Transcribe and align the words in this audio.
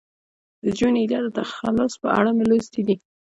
د 0.63 0.65
جون 0.77 0.93
ایلیا 0.99 1.19
د 1.23 1.27
تخلص 1.39 1.93
په 2.01 2.07
اړه 2.17 2.31
مې 2.37 2.45
لوستي 2.49 2.81
دي. 2.87 2.95